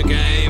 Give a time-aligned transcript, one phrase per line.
[0.00, 0.41] game.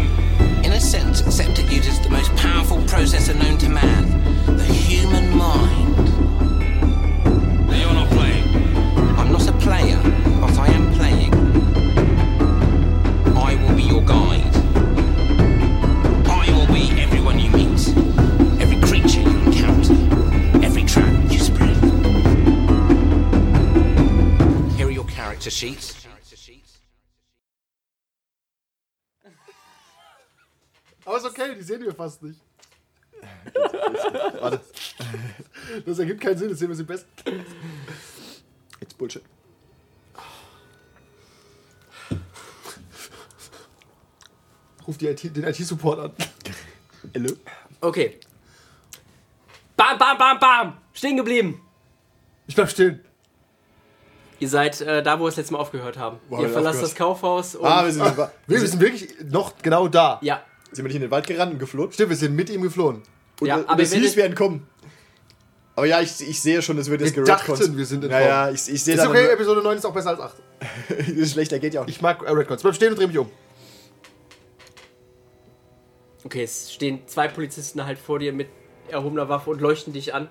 [31.93, 32.41] Wir fast nicht.
[34.41, 34.61] Warte.
[35.87, 37.07] Das ergibt keinen Sinn, das sehen wir sie best.
[38.81, 39.23] It's Bullshit.
[44.87, 46.13] Ruf die IT, den IT-Support an.
[47.13, 47.33] Hello?
[47.81, 48.19] Okay.
[49.77, 50.77] Bam, bam, bam, bam!
[50.93, 51.61] Stehen geblieben.
[52.47, 53.01] Ich bleib stehen.
[54.41, 56.19] Ihr seid äh, da, wo wir das letzte Mal aufgehört haben.
[56.29, 57.65] Wo haben Ihr verlasst das Kaufhaus und.
[57.65, 58.05] Ah, wir sind,
[58.49, 60.19] wir sind wirklich noch genau da.
[60.23, 61.93] ja, sind wir nicht in den Wald gerannt und geflohen?
[61.93, 63.03] Stimmt, wir sind mit ihm geflohen.
[63.41, 64.67] Und, Ja, und aber es hieß, wir entkommen.
[65.75, 67.77] Aber ja, ich, ich sehe schon, es wird jetzt Wir geredconnt.
[67.77, 68.25] wir sind entkommen.
[68.25, 70.35] Naja, ich, ich sehe Ist okay, Episode 9 ist auch besser als 8.
[70.89, 71.97] das ist schlechter geht ja auch nicht.
[71.97, 72.63] Ich mag äh, Redcons.
[72.63, 73.31] Bleib stehen und dreh mich um.
[76.25, 78.49] okay, es stehen zwei Polizisten halt vor dir mit
[78.89, 80.29] erhobener Waffe und leuchten dich an.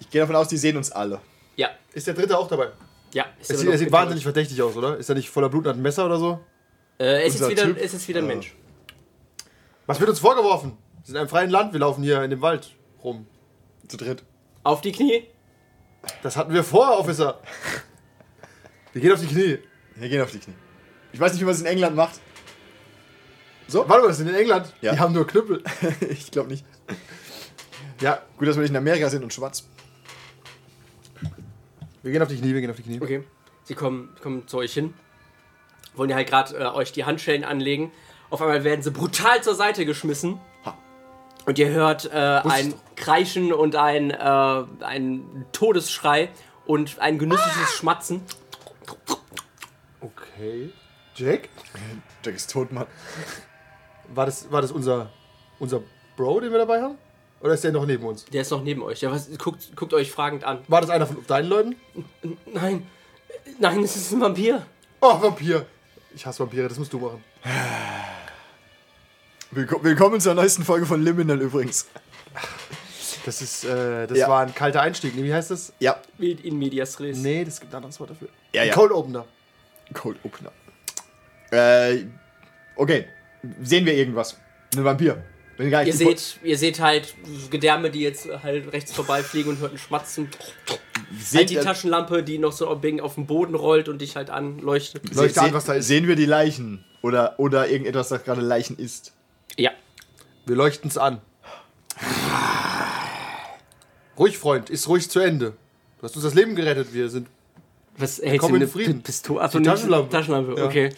[0.00, 1.20] Ich gehe davon aus, die sehen uns alle.
[1.56, 2.68] Ja, Ist der dritte auch dabei?
[3.12, 3.26] ja.
[3.40, 4.96] Ist Er sieht, er sieht wahnsinnig verdächtig aus, oder?
[4.96, 6.40] Ist er nicht voller Blut und hat ein Messer oder so?
[6.98, 7.78] Äh, es, ist wieder, Typ.
[7.80, 8.34] es ist wieder ein Ja.
[8.34, 8.54] Mensch.
[9.86, 10.72] Was wird uns vorgeworfen?
[10.96, 13.26] Wir sind in einem freien Land, wir laufen hier in dem Wald rum.
[13.86, 14.22] Zu dritt.
[14.64, 15.24] Auf die Knie.
[16.22, 17.40] Das hatten wir vor, Officer.
[18.92, 19.58] Wir gehen auf die Knie.
[19.96, 20.54] Wir gehen auf die Knie.
[21.12, 22.20] Ich weiß nicht, wie man es in England macht.
[23.68, 24.72] Warte mal, wir sind in England.
[24.80, 24.92] Ja.
[24.92, 25.62] Die haben nur Knüppel.
[26.10, 26.64] ich glaube nicht.
[28.00, 29.66] Ja, Gut, dass wir nicht in Amerika sind und schwarz.
[32.02, 33.00] wir gehen auf die Knie, wir gehen auf die Knie.
[33.00, 33.24] Okay.
[33.64, 34.94] Sie kommen, kommen zu euch hin.
[35.98, 37.92] Wollen ja halt gerade äh, euch die Handschellen anlegen.
[38.30, 40.40] Auf einmal werden sie brutal zur Seite geschmissen.
[40.64, 40.76] Ha.
[41.46, 46.30] Und ihr hört äh, ein Kreischen und ein, äh, ein Todesschrei
[46.66, 48.22] und ein genüssliches Schmatzen.
[50.00, 50.70] Okay.
[51.14, 51.48] Jack?
[52.24, 52.86] Jack ist tot, Mann.
[54.14, 55.10] War das, war das unser,
[55.58, 55.82] unser
[56.16, 56.98] Bro, den wir dabei haben?
[57.40, 58.24] Oder ist der noch neben uns?
[58.26, 59.00] Der ist noch neben euch.
[59.00, 60.60] Der was, guckt, guckt euch fragend an.
[60.68, 61.76] War das einer von deinen Leuten?
[62.46, 62.86] Nein,
[63.58, 64.66] nein, es ist ein Vampir.
[65.00, 65.66] Oh, Vampir.
[66.18, 67.22] Ich hasse Vampire, das musst du machen.
[69.52, 71.86] Willko- Willkommen zur neuesten Folge von Liminal übrigens.
[73.24, 74.28] Das ist, äh, das Ja.
[74.28, 75.14] war ein kalter Einstieg.
[75.14, 75.72] Nee, Wie heißt das?
[75.78, 76.02] Ja.
[76.18, 77.18] Wählt in medias res.
[77.18, 78.30] Nee, das gibt ein anderes Wort dafür.
[78.52, 78.74] Ja, ja.
[78.74, 79.26] Cold Opener.
[79.94, 80.50] Cold Opener.
[81.52, 82.06] Äh,
[82.74, 83.06] okay.
[83.62, 84.36] Sehen wir irgendwas?
[84.76, 85.22] Ein Vampir.
[85.56, 87.14] Bin gar nicht Ihr seht, ihr seht halt
[87.48, 90.28] Gedärme, die jetzt halt rechts vorbeifliegen und hört ein Schmatzen.
[91.20, 95.02] Seht, Halt die Taschenlampe, die noch so auf den Boden rollt und dich halt anleuchtet.
[95.12, 95.86] se, Leuchte an, was da ist.
[95.86, 96.84] Sehen wir die Leichen?
[97.02, 99.12] Oder, oder irgendetwas, das gerade Leichen ist?
[99.56, 99.70] Ja.
[100.46, 101.20] Wir leuchten es an.
[104.18, 105.54] Ruhig, Freund, ist ruhig zu Ende.
[105.98, 106.92] Du hast uns das Leben gerettet.
[106.92, 107.28] Wir sind.
[107.96, 109.02] Was hältst du in eine Frieden.
[109.02, 109.40] Pistole?
[109.40, 110.10] Achso, Taschenlampe.
[110.10, 110.66] Taschenlampe, Ja.
[110.66, 110.94] okay.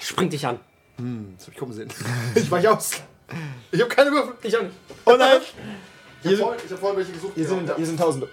[0.00, 0.60] Spring dich an.
[1.36, 1.88] Das hab ich kommen sehen.
[2.34, 2.90] ich weich aus.
[3.70, 4.34] Ich habe keine Würfel.
[4.42, 4.70] Dich an.
[5.04, 5.40] Oh nein!
[6.20, 7.32] Ich habe vorhin, ich hab vorhin welche gesucht.
[7.36, 8.28] Hier sind, hier sind Tausende.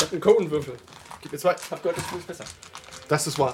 [0.00, 0.76] Ich hab einen Codenwürfel.
[1.20, 1.54] Gib mir zwei.
[1.54, 2.44] Ich hab gehört, das ist besser.
[3.06, 3.52] Das ist wahr.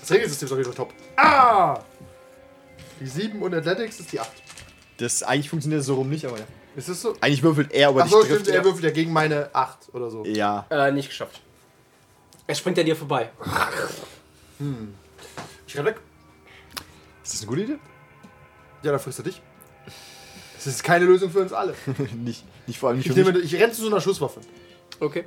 [0.00, 0.94] das Regelsystem ist auf jeden Fall top.
[1.16, 1.80] Ah!
[3.00, 4.30] Die 7 und Athletics ist die 8.
[4.98, 6.44] Das eigentlich funktioniert so rum nicht, aber ja.
[6.76, 7.16] Ist das so?
[7.20, 10.24] Eigentlich würfelt er, aber stimmt, trifft er würfelt ja gegen meine 8 oder so.
[10.24, 10.66] Ja.
[10.70, 11.40] Äh, nicht geschafft.
[12.46, 13.30] Er springt an dir vorbei.
[15.66, 15.96] Ich renn weg.
[17.24, 17.78] Ist das eine gute Idee?
[18.84, 19.42] Ja, dann frisst er dich.
[20.64, 21.74] Das ist keine Lösung für uns alle.
[22.16, 23.52] nicht, nicht vor allem nicht Ich, für nehme, mich.
[23.52, 24.40] ich renne zu so einer Schusswaffe.
[25.00, 25.24] Okay.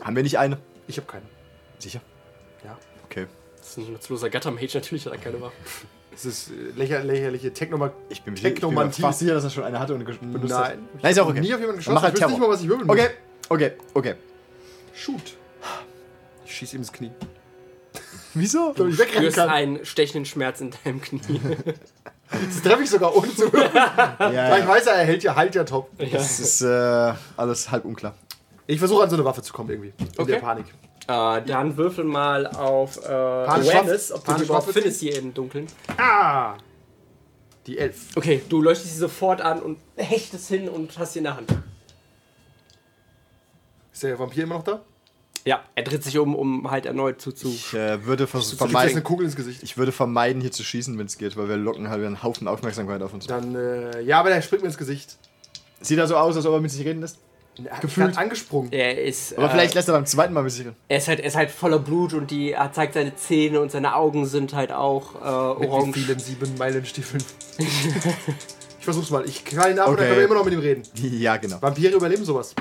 [0.00, 0.58] Haben wir nicht eine?
[0.86, 1.24] Ich habe keine.
[1.78, 2.00] Sicher?
[2.64, 2.78] Ja.
[3.04, 3.26] Okay.
[3.58, 5.54] Das ist ein nutzloser Gattermage, natürlich hat er keine Waffe.
[6.10, 7.92] Das ist äh, lächer, lächerliche Technoma.
[8.10, 9.00] Ich bin, mir- ich bin Technomantie.
[9.00, 10.76] fast sicher, dass er schon eine hatte und benutzt hat.
[10.76, 10.88] Nein.
[11.02, 11.40] Nein, ist auch Ich hab okay.
[11.40, 11.94] Nie auf jemanden geschossen.
[11.94, 12.48] Mach halt ich weiß nicht Terror.
[12.48, 12.96] mal, was ich würfeln muss.
[12.98, 13.10] Okay,
[13.48, 14.14] okay, okay.
[14.94, 15.22] Shoot.
[16.44, 17.10] Ich schieß ihm ins Knie.
[18.34, 18.70] Wieso?
[18.70, 19.48] Ich Du spürst kann.
[19.48, 21.20] einen stechenden Schmerz in deinem Knie.
[22.32, 23.70] Das treffe ich sogar ohne zu würfeln.
[23.74, 25.90] Ja, Ich weiß ja, er hält ja halt ja top.
[26.10, 28.14] Das ist äh, alles halb unklar.
[28.66, 29.92] Ich versuche an so eine Waffe zu kommen irgendwie.
[29.98, 30.32] In Okay.
[30.32, 30.66] der Panik.
[31.08, 34.72] Äh, dann würfel mal auf äh, Panische Awareness, Waffe- ob du die Panische überhaupt Waffe
[34.80, 35.66] findest hier im Dunkeln.
[35.98, 36.54] Ah!
[37.66, 38.16] Die 11.
[38.16, 41.50] Okay, du leuchtest sie sofort an und hechtest hin und hast sie in der Hand.
[43.92, 44.80] Ist der Vampir immer noch da?
[45.44, 47.48] Ja, er dreht sich um, um halt erneut zuzu.
[47.48, 49.62] Ich äh, würde vers Du kriegst jetzt eine vermeiden, Kugel ins Gesicht.
[49.62, 52.46] ich würde vermeiden, hier zu schießen, wenn es geht, weil wir locken halt einen Haufen
[52.48, 53.26] Aufmerksamkeit auf uns.
[53.26, 55.16] Dann, äh, ja, aber der springt mir ins Gesicht.
[55.80, 57.18] Sieht er so aus, als ob er mit sich reden lässt?
[57.62, 58.12] Er Gefühlt.
[58.12, 58.72] ist angesprungen.
[58.72, 60.74] Er ist, Aber äh, vielleicht lässt er beim zweiten Mal besichern.
[60.88, 63.70] er ist halt, er ist halt voller Blut und die, er zeigt seine Zähne und
[63.70, 65.92] seine Augen sind halt auch äh, Mit wie orange.
[65.98, 67.22] vielen sieben Meilen Stiefeln.
[67.58, 69.26] ich versuch's mal.
[69.26, 70.08] Ich knall ihn ab und dann Okay.
[70.08, 70.82] können wir immer noch mit ihm reden.
[71.20, 71.60] Ja, genau.
[71.60, 72.54] Vampire überleben sowas.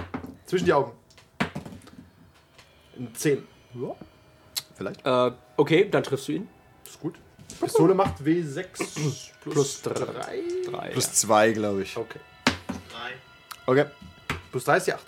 [0.46, 0.92] Zwischen die Augen.
[3.02, 3.48] Ein 10.
[3.74, 3.96] Ja,
[4.76, 5.06] Vielleicht.
[5.06, 6.48] Äh, okay, dann triffst du ihn.
[6.86, 7.16] ist gut.
[7.60, 8.66] Pistole macht W6
[9.42, 9.94] plus 3.
[10.70, 10.90] Drei.
[10.90, 11.98] Plus zwei, glaube ich.
[11.98, 12.20] Okay.
[13.66, 13.86] Okay.
[14.52, 15.02] Plus 3 ist die 8.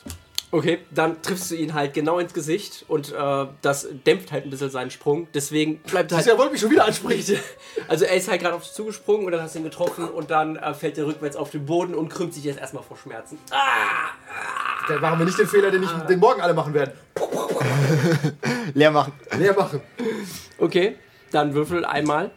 [0.51, 4.51] Okay, dann triffst du ihn halt genau ins Gesicht und äh, das dämpft halt ein
[4.51, 5.27] bisschen seinen Sprung.
[5.33, 6.27] Deswegen bleibt er Das halt.
[6.27, 7.39] ja, wollte mich schon wieder ansprechen.
[7.87, 10.29] Also er ist halt gerade auf dich zugesprungen und dann hast du ihn getroffen und
[10.29, 13.39] dann äh, fällt er rückwärts auf den Boden und krümmt sich jetzt erstmal vor Schmerzen.
[14.87, 16.91] Dann machen wir nicht den Fehler, den, ich, den morgen alle machen werden.
[18.73, 19.13] Leer machen.
[19.37, 19.81] Leer machen.
[20.57, 20.95] Okay,
[21.31, 22.31] dann würfel einmal.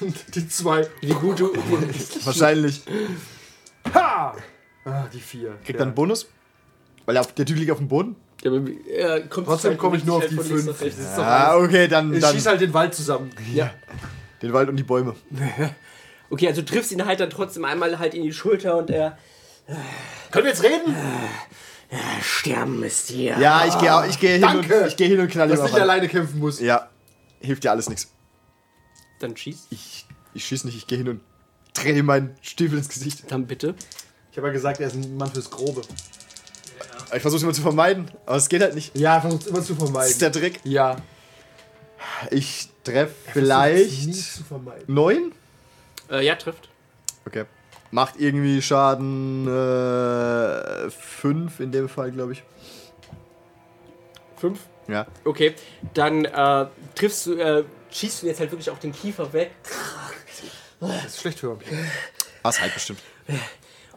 [0.34, 0.86] Die 2.
[1.00, 1.52] Wie gut du.
[2.24, 2.82] Wahrscheinlich.
[3.92, 4.34] Ha!
[4.84, 5.58] Ah, die 4.
[5.64, 6.28] Kriegt er einen Bonus?
[7.04, 8.16] Weil er auf, der Typ liegt auf dem Boden?
[8.42, 10.66] Ja, aber, äh, kommt Trotzdem halt komme ich nur auf die von links 5.
[10.76, 11.18] nach rechts.
[11.18, 13.30] Ah, okay, dann, Ich dann schieß halt den Wald zusammen.
[13.52, 13.72] Ja.
[14.40, 15.14] den Wald und die Bäume.
[16.30, 19.16] Okay, also du triffst ihn halt dann trotzdem einmal halt in die Schulter und er.
[20.30, 20.94] Können wir jetzt reden?
[22.22, 23.38] Sterben ist dir.
[23.38, 25.72] Ja, ich gehe ich geh hin, und- ich geh hin und knall ihm Dass ich
[25.74, 25.82] einen.
[25.82, 26.60] alleine kämpfen muss.
[26.60, 26.88] Ja,
[27.40, 28.10] hilft dir alles nichts.
[29.20, 29.66] Dann schieß.
[29.70, 31.20] Ich, ich schieß nicht, ich gehe hin und
[31.74, 33.24] drehe meinen Stiefel ins Gesicht.
[33.30, 33.74] Dann bitte.
[34.30, 35.80] Ich habe ja gesagt, er ist ein Mann fürs Grobe.
[37.14, 38.96] Ich versuche immer zu vermeiden, aber es geht halt nicht.
[38.96, 40.18] Ja, versucht immer zu Das ist vermeiden.
[40.18, 40.60] der Trick.
[40.64, 40.96] ja.
[42.30, 44.84] Ich treffe vielleicht vermeiden.
[44.86, 45.32] neun.
[46.10, 46.68] Äh, ja, trifft.
[47.26, 47.44] Okay.
[47.90, 52.42] Macht irgendwie Schaden äh, fünf in dem Fall, glaube ich.
[54.36, 54.60] Fünf.
[54.88, 55.06] Ja.
[55.24, 55.54] Okay,
[55.94, 59.50] dann äh, triffst du, äh, schießt du jetzt halt wirklich auch den Kiefer weg.
[60.80, 61.76] Das ist schlecht für Vampire.
[62.42, 63.00] Ah, ist halt bestimmt.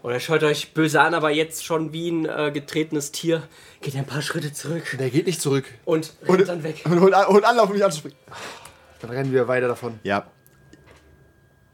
[0.03, 3.43] Oder schaut euch böse an, aber jetzt schon wie ein äh, getretenes Tier.
[3.81, 5.65] Geht ein paar Schritte zurück Der geht nicht zurück.
[5.85, 6.81] und rennt dann weg.
[6.85, 8.17] Und holt, holt Anlauf, um mich anzuspringen.
[9.01, 9.99] Dann rennen wir weiter davon.
[10.03, 10.25] Ja.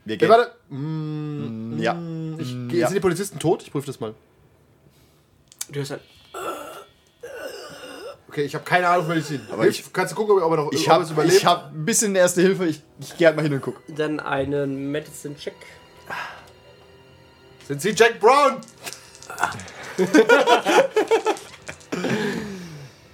[0.08, 0.30] Wir Hey, gehen.
[0.30, 0.52] warte.
[0.70, 1.94] Mm, ja.
[2.40, 2.88] ich, Mm, ja.
[2.88, 3.62] Sind die Polizisten tot?
[3.64, 4.14] Ich prüfe das mal.
[5.70, 6.02] Du hörst halt,
[8.30, 9.26] Okay, ich habe keine Ahnung, wo ich.
[9.52, 11.44] Aber Hilf, ich- kannst du gucken, ob er noch Ich habe es überlebt?
[11.46, 12.66] hab ein bisschen Erste Hilfe.
[12.68, 13.82] Ich, ich gehe halt mal hin und guck.
[13.88, 15.56] dann einen Medicine-Check.
[17.68, 18.58] Sind Sie Jack Brown?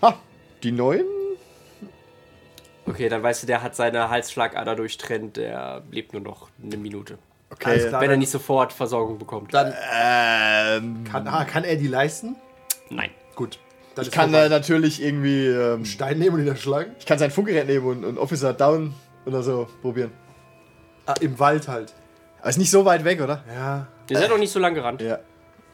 [0.01, 0.19] Ha,
[0.61, 1.05] die neuen?
[2.85, 5.37] Okay, dann weißt du, der hat seine Halsschlagader durchtrennt.
[5.37, 7.17] Der lebt nur noch eine Minute.
[7.49, 7.87] Okay.
[7.87, 8.01] Klar.
[8.01, 9.53] Wenn er nicht sofort Versorgung bekommt.
[9.53, 12.35] Dann Ähm, kann, ah, kann er die leisten?
[12.89, 13.11] Nein.
[13.35, 13.59] Gut.
[13.95, 15.45] Dann ich kann äh, natürlich irgendwie.
[15.47, 16.95] Ähm, Stein nehmen und ihn erschlagen.
[16.99, 18.93] ich kann sein Funkgerät nehmen und, und Officer Down
[19.25, 20.11] oder so probieren.
[21.05, 21.93] Ah, Im Wald halt.
[22.39, 23.43] Aber ist nicht so weit weg, oder?
[23.53, 23.87] Ja.
[24.09, 25.01] Ihr seid noch nicht so lang gerannt.
[25.01, 25.19] Ja.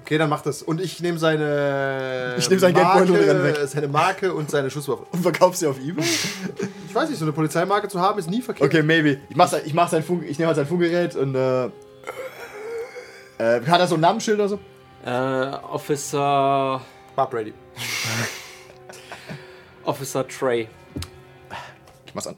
[0.10, 0.64] Okay, dann mach das.
[0.64, 2.34] Und ich nehme seine.
[2.40, 3.58] Ich nehm seinen Geldbeutel und renn weg.
[3.68, 5.06] Seine Marke und seine Schusswaffe.
[5.12, 6.04] Und verkaufst sie auf eBay?
[6.88, 8.68] Ich weiß nicht, so eine Polizeimarke zu haben ist nie verkehrt.
[8.68, 9.20] Okay, maybe.
[9.30, 11.66] Ich mach, sein- ich mach sein Funk, ich nehme halt sein Funkgerät und äh,
[13.38, 14.60] äh, hat er so ein Namensschild oder so?
[15.06, 15.12] Äh,
[15.72, 16.82] Officer.
[17.16, 17.54] Barb ready.
[19.84, 20.70] Officer Trey.
[22.08, 22.36] Ich mach's an.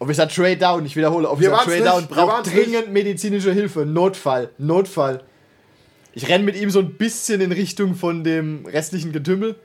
[0.00, 1.28] Officer Trey Down, ich wiederhole.
[1.38, 3.86] Wir Officer Trey Down braucht dringend medizinische Hilfe.
[3.86, 5.22] Notfall, Notfall.
[6.14, 9.56] Ich renn mit ihm so ein bisschen in Richtung von dem restlichen Getümmel.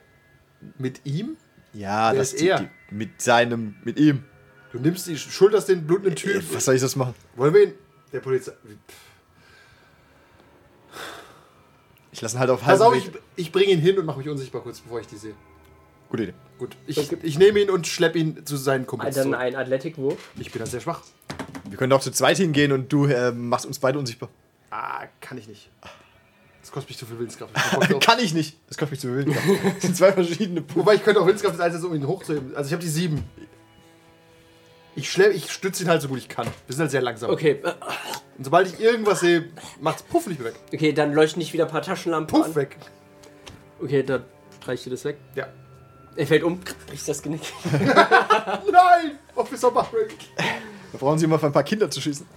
[0.78, 1.38] Mit ihm?
[1.74, 2.60] Ja, Wer das ist er?
[2.90, 4.24] die- mit seinem, mit ihm.
[4.72, 6.44] Du nimmst die, schulterst den blutenden Äh, Typ.
[6.54, 7.14] Was soll ich das machen?
[7.36, 7.74] Wollen wir ihn?
[8.12, 8.52] Der Polizei.
[12.12, 13.22] Ich lasse ihn halt auf Pass halbem auf, Weg.
[13.36, 15.36] ich, ich bringe ihn hin und mache mich unsichtbar kurz, bevor ich die sehe.
[16.10, 16.34] Gute Idee.
[16.58, 16.76] Gut.
[16.88, 19.16] Ich, ich nehme ihn und schleppe ihn zu seinen Kumpels.
[19.16, 20.18] Dann ein Athletikwurf.
[20.40, 21.02] Ich bin halt sehr schwach.
[21.70, 24.30] Wir können auch zu zweit hingehen und du äh, machst uns beide unsichtbar.
[24.72, 25.70] Ah, kann ich nicht.
[26.70, 27.52] Das kostet mich zu viel Willenskraft.
[27.90, 28.00] Ich.
[28.06, 28.56] Kann ich nicht.
[28.68, 29.36] Das kostet mich zu bewegen.
[29.74, 30.76] Das sind zwei verschiedene Punkte.
[30.76, 32.56] Wobei ich könnte auch Willenskraft jetzt einsetzen, um ihn hochzuheben.
[32.56, 33.24] Also ich habe die sieben.
[34.96, 36.46] Ich, ich stütze ihn halt so gut ich kann.
[36.68, 37.32] Wir sind halt sehr langsam.
[37.32, 37.74] Okay, äh,
[38.38, 39.50] Und sobald ich irgendwas sehe,
[39.82, 40.60] macht's Puff nicht mehr weg.
[40.72, 42.56] okay, dann leuchten nicht wieder ein paar Taschenlampen Puff an.
[42.56, 42.78] weg.
[43.82, 44.26] Okay, dann
[44.62, 45.18] streichst du das weg.
[45.34, 45.48] Ja.
[46.16, 47.52] Er fällt um, bricht das Genick.
[47.72, 49.18] Nein!
[49.34, 50.10] Officer Buffering.
[50.38, 52.28] Da brauchen sie immer auf ein paar Kinder zu schießen.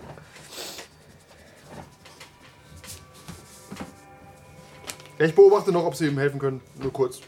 [5.22, 6.60] Ja, ich beobachte noch, ob sie ihm helfen können.
[6.82, 7.20] Nur kurz.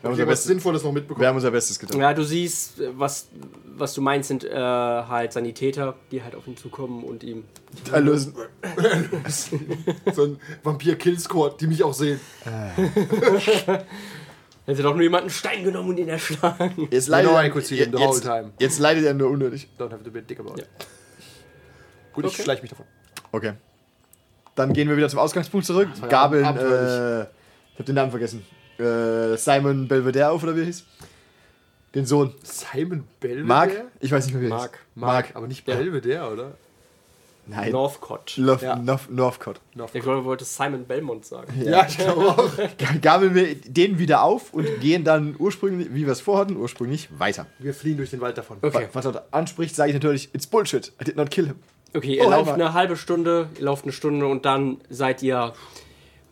[0.00, 1.26] Wir haben ich was Bestes, Sinnvolles noch wir mitbekommen.
[1.26, 2.00] haben unser Bestes getan.
[2.00, 3.28] Ja, du siehst, äh, was,
[3.76, 7.44] was du meinst, sind äh, halt Sanitäter, die halt auf ihn zukommen und ihm.
[7.92, 8.34] Erlösen.
[10.14, 12.18] So ein Vampir-Kill-Squad, die mich auch sehen.
[14.66, 16.88] Hätte doch nur jemanden Stein genommen und ihn erschlagen.
[16.90, 18.52] Jetzt You leidet, know I er, could see the whole jetzt, time.
[18.58, 19.68] jetzt leidet er nur unnötig.
[19.78, 20.60] Don't have to be a dick about it.
[20.60, 20.64] Ja.
[22.14, 22.42] Gut, ich Okay.
[22.42, 22.86] schleich mich davon.
[23.32, 23.52] Okay.
[24.54, 25.88] Dann gehen wir wieder zum Ausgangspunkt zurück.
[26.08, 27.26] Gabeln, äh.
[27.74, 28.44] Ich hab den Namen vergessen.
[28.78, 30.84] Äh, Simon Belvedere auf, oder wie er hieß?
[31.94, 32.34] Den Sohn.
[32.42, 33.46] Simon Belvedere?
[33.46, 33.84] Mark?
[34.00, 34.60] Ich weiß nicht mehr, wie er hieß.
[34.62, 34.78] Mark.
[34.94, 35.76] Mark, aber nicht Ja.
[35.76, 36.52] Belvedere, oder?
[37.46, 37.72] Nein.
[37.72, 38.36] Northcott.
[38.38, 38.74] Love, Ja.
[38.76, 39.60] North, Northcott.
[39.92, 41.52] Ich glaube, wollte Simon Belmont sagen.
[41.62, 42.50] Ja, ich glaube auch.
[43.02, 47.46] Gabeln wir den wieder auf und gehen dann ursprünglich, wie wir es vorhatten, ursprünglich weiter.
[47.58, 48.56] Wir fliehen durch den Wald davon.
[48.62, 48.88] Okay.
[48.94, 50.90] Was er anspricht, sage ich natürlich, it's bullshit.
[51.00, 51.56] I did not kill him.
[51.94, 55.52] Okay, ihr Oh, lauft eine halbe Stunde, ihr lauft eine Stunde und dann seid ihr,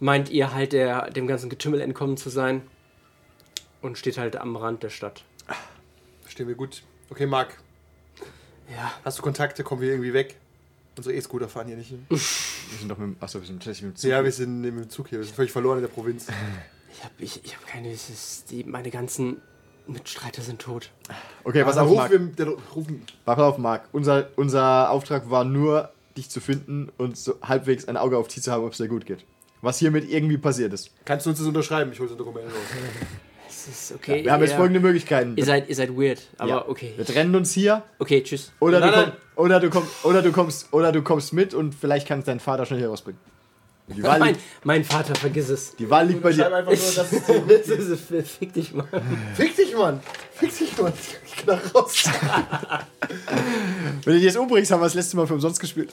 [0.02, 2.62] meint ihr halt der, dem ganzen Getümmel entkommen zu sein
[3.80, 5.25] und steht halt am Rand der Stadt.
[6.23, 6.82] Verstehen wir gut.
[7.11, 7.56] Okay, Marc,
[8.71, 8.92] Ja.
[9.04, 9.62] hast du Kontakte?
[9.64, 10.37] Kommen wir irgendwie weg?
[10.97, 12.04] Unsere E-Scooter fahren hier nicht hin.
[12.11, 14.11] Wir sind doch mit, dem- achso, wir sind tatsächlich mit dem Zug.
[14.11, 15.18] Ja, wir sind im Zug hier.
[15.18, 16.26] Wir sind völlig verloren in der Provinz.
[16.94, 19.40] Ich hab, ich, ich hab keine, ist, die, meine ganzen
[19.87, 20.90] Mitstreiter sind tot.
[21.42, 22.49] Okay, was auf, rufen Marc.
[22.76, 23.88] rufen, Pass auf, Marc.
[23.92, 28.42] Unser, unser Auftrag war nur, dich zu finden und so halbwegs ein Auge auf dich
[28.42, 29.25] zu haben, ob es dir gut geht.
[29.62, 30.90] Was hiermit irgendwie passiert ist.
[31.04, 31.90] kannst du uns das unterschreiben?
[31.92, 32.54] Ich hole so ein Dokument raus.
[33.54, 34.25] Es ist okay.
[34.25, 35.35] Wir haben jetzt folgende Möglichkeiten.
[35.37, 36.69] Ihr seid, ihr seid weird, aber Ja.
[36.69, 36.95] okay.
[36.97, 38.50] Wir trennen uns hier Okay, tschüss.
[38.59, 39.12] oder, Nein, du nein.
[39.37, 42.40] komm, oder, du kommst, oder, du kommst, oder du kommst mit und vielleicht kannst deinen
[42.40, 43.21] Vater schnell hier rausbringen.
[43.88, 45.76] Die Wahl, Mein, mein Vater, vergiss es.
[45.76, 46.47] die Wahl liegt bei dir.
[46.47, 48.87] einfach nur, dass es Das ist, fick dich mal.
[49.37, 50.00] Fick dich, Mann!
[50.33, 50.92] Fick dich, Mann!
[51.26, 52.04] Ich knall raus.
[54.04, 55.92] Wenn du dich jetzt umbringst, haben wir das letzte Mal für umsonst gespielt.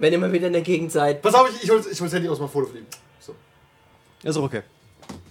[0.00, 1.20] Wenn ihr mal wieder in der Gegend seid.
[1.20, 2.86] Pass auf, ich, ich hol ich hol's Handy aus, mal Foto fliegen.
[3.20, 3.34] So.
[4.22, 4.62] Ist auch okay.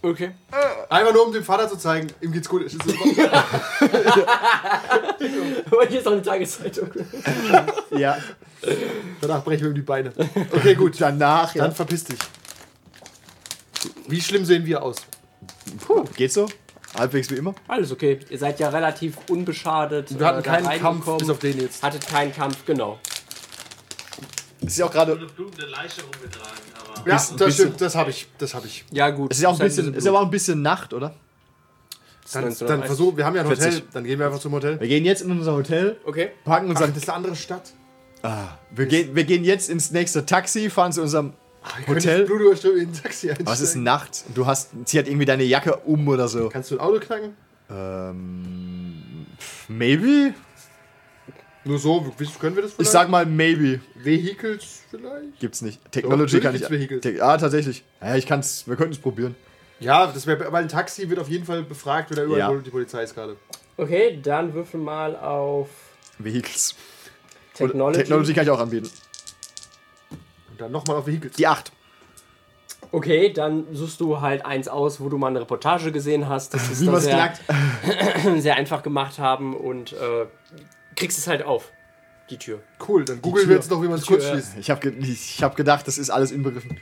[0.02, 0.32] Okay.
[0.90, 2.64] Einfach nur, um dem Vater zu zeigen, ihm geht's gut.
[5.72, 6.90] Aber hier ist auch eine Tageszeitung.
[7.92, 8.18] Ja.
[9.22, 10.14] Danach brechen wir ihm die Beine.
[10.52, 10.96] Okay, gut.
[11.00, 11.76] Danach, Dann ja.
[11.76, 12.20] verpiss dich.
[14.08, 14.98] Wie schlimm sehen wir aus?
[15.86, 16.48] Puh, geht so.
[16.98, 17.56] Halbwegs wie immer.
[17.68, 18.20] Alles okay.
[18.30, 20.18] Ihr seid ja relativ unbeschadet.
[20.18, 21.82] Wir hatten äh, keinen Kampf, bis auf den jetzt.
[21.84, 23.00] Hattet keinen Kampf, genau.
[24.62, 25.14] Es ist ja auch gerade.
[25.14, 26.60] eine blutende Leiche rumgetragen,
[26.98, 27.08] aber.
[27.10, 28.28] Ja, Bisschen- das stimmt, das habe ich.
[28.38, 28.86] Das habe ich.
[28.92, 29.32] Ja, gut.
[29.32, 31.14] Es ist ja auch ein Seid bisschen, ist aber auch ein bisschen Nacht, oder?
[32.32, 32.68] Dann, 1930.
[32.68, 33.66] dann versuch, wir haben ja ein 40.
[33.68, 34.80] Hotel, dann gehen wir einfach zum Hotel.
[34.80, 36.30] Wir gehen jetzt in unser Hotel, Okay.
[36.46, 36.94] packen Ach, unseren.
[36.94, 37.74] das ist eine andere Stadt.
[38.76, 41.34] Wir gehen, wir gehen jetzt ins nächste Taxi, fahren zu unserem
[41.88, 42.26] Hotel.
[42.26, 43.52] Blutüberströmung in ein Taxi einsteigen.
[43.54, 44.26] Es ist Nacht.
[44.36, 46.50] Du hast, zieh halt irgendwie deine Jacke um oder so.
[46.50, 47.34] Kannst du ein Auto knacken?
[47.72, 49.26] Ähm,
[49.68, 50.34] maybe?
[51.70, 52.92] Nur so, wie- können wir das Ich vielleicht?
[52.92, 53.80] sag mal maybe.
[53.94, 55.40] Vehicles vielleicht?
[55.40, 55.80] Gibt's nicht.
[55.92, 56.68] Technology Doch, kann ich.
[56.68, 57.02] Vehicles.
[57.02, 57.84] Te ah, tatsächlich.
[58.02, 58.68] Ja, ich kann's.
[58.68, 59.36] Wir könnten es probieren.
[59.80, 62.54] Ja, das wäre, weil ein Taxi wird auf jeden Fall befragt oder überall Ja.
[62.56, 63.38] die Polizei ist gerade.
[63.78, 65.70] Okay, dann würfel mal auf
[66.18, 66.74] Vehicles.
[67.54, 68.00] Technology.
[68.00, 68.90] Technology kann ich auch anbieten.
[70.50, 71.34] Und dann nochmal auf Vehicles.
[71.36, 71.72] Die 8.
[72.92, 76.54] Okay, dann suchst du halt eins aus, wo du mal eine Reportage gesehen hast.
[76.56, 77.34] Das ist Wie da man's sehr,
[78.40, 80.26] sehr einfach gemacht haben und äh,
[81.00, 81.72] kriegst es halt auf.
[82.30, 82.60] Die Tür.
[82.88, 84.52] Cool, dann googeln wir jetzt noch, wie man es kurz schließt.
[84.60, 86.80] Ich habe ge ich hab gedacht, das ist alles inbegriffen.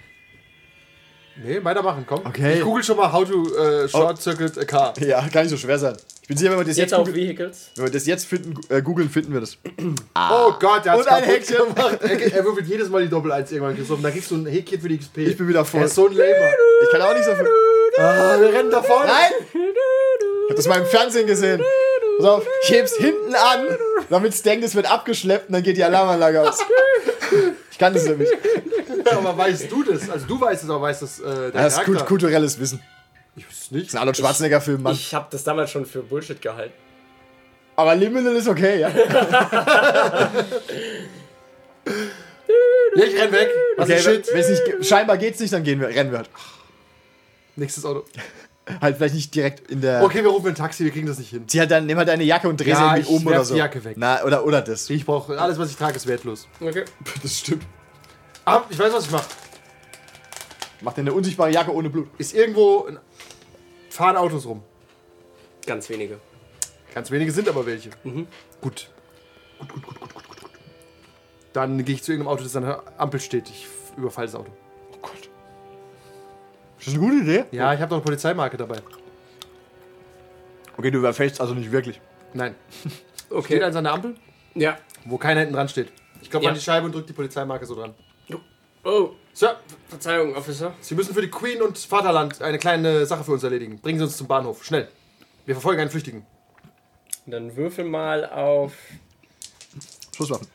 [1.42, 2.26] Nee, weitermachen, komm.
[2.26, 2.56] Okay.
[2.56, 4.94] Ich google schon mal how to äh, short circuit a car.
[5.00, 5.96] Ja, kann nicht so schwer sein.
[6.24, 7.72] Ich bin sicher, wenn wir das jetzt, Jetzt auf Vehicles.
[7.76, 9.58] wenn wir das jetzt finden, äh, googeln, finden wir das.
[10.18, 11.56] Oh Gott, der hat's Und ein Häkchen.
[11.76, 12.00] gemacht.
[12.02, 14.02] Er, er würfelt jedes Mal die Doppel-Eins irgendwann gesoffen.
[14.04, 15.20] Da kriegst du ein Häkchen für die XP.
[15.20, 15.82] Ich bin wieder voll.
[15.82, 16.50] Er ist so ein Lamer.
[16.84, 17.48] Ich kann auch nicht so viel.
[18.00, 19.06] Ah, wir rennen davon.
[19.06, 19.32] Nein!
[19.54, 21.62] Ich hab das mal im Fernsehen gesehen.
[22.18, 23.68] Pass auf, ich heb's hinten an,
[24.10, 26.60] damit es denkt, es wird abgeschleppt und dann geht die Alarmanlage aus.
[27.72, 28.30] Ich kann das nämlich.
[29.12, 30.10] Aber weißt du das?
[30.10, 32.82] Also du weißt es, aber weißt das äh, der Das ist kulturelles Wissen.
[33.36, 33.84] Ich weiß es nicht.
[33.86, 34.94] Das ist ein Arnold Schwarzenegger-Film, Mann.
[34.94, 36.74] Ich habe das damals schon für Bullshit gehalten.
[37.76, 38.90] Aber Liminal ist okay, ja?
[42.96, 43.50] Ja, ich renn weg.
[43.78, 44.34] Was Okay, ist wenn, Shit?
[44.34, 46.30] wenn's nicht, scheinbar geht's nicht, dann gehen wir, rennen wir halt.
[47.56, 48.06] Nächstes Auto.
[48.82, 50.04] Halt vielleicht nicht direkt in der.
[50.04, 51.48] Okay, wir rufen ein Taxi, wir kriegen das nicht hin.
[51.48, 53.46] Zieh halt dann, nimm halt deine Jacke und dreh sie Ja, irgendwie ich um oder
[53.46, 53.54] so.
[53.54, 53.96] die Jacke weg.
[53.98, 54.90] Na, oder, oder das.
[54.90, 56.48] Ich brauche alles, was ich trage, ist wertlos.
[56.60, 56.84] Okay.
[57.24, 57.64] Das stimmt.
[58.46, 59.26] Ah, ich weiß, was ich mache.
[60.82, 62.08] Mach dir eine unsichtbare Jacke ohne Blut.
[62.18, 63.00] Ist irgendwo ein
[63.90, 64.62] fahren Autos rum.
[65.66, 66.20] Ganz wenige.
[66.94, 67.90] Ganz wenige sind aber welche.
[68.04, 68.28] Gut.
[68.62, 68.90] Gut,
[69.60, 70.52] gut, gut, gut, gut, gut, gut.
[71.54, 73.50] Dann gehe ich zu irgendeinem Auto, das an der Ampel steht.
[73.50, 73.66] Ich
[73.98, 74.52] überfalle das Auto.
[74.94, 75.27] Oh Gott.
[76.80, 77.46] Ist das eine gute Idee?
[77.52, 78.78] Ja, ich habe noch eine Polizeimarke dabei.
[80.78, 82.00] Okay, du überfällst also nicht wirklich.
[82.34, 82.56] Nein.
[83.30, 83.56] Okay.
[83.56, 84.16] Steht eins an der Ampel,
[84.56, 84.78] Ja.
[85.04, 85.92] wo keiner hinten dran steht.
[86.22, 86.52] Ich glaube Ja.
[86.52, 87.94] an die Scheibe und drückt die Polizeimarke so dran.
[88.86, 89.58] Oh, Sir,
[89.90, 90.74] Verzeihung, Officer.
[90.80, 93.82] Sie müssen für die Queen und Vaterland eine kleine Sache für uns erledigen.
[93.82, 94.64] Bringen Sie uns zum Bahnhof.
[94.64, 94.88] Schnell.
[95.46, 96.26] Wir verfolgen einen Flüchtigen.
[97.26, 98.72] Dann würfel mal auf
[100.16, 100.48] Schusswaffen.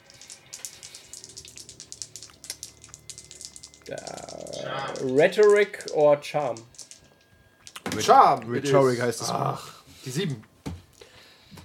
[5.04, 6.56] Rhetoric or Charm.
[8.00, 8.48] Charm.
[8.50, 9.30] Rhetoric heißt das.
[9.30, 9.68] Ach,
[10.04, 10.42] die sieben.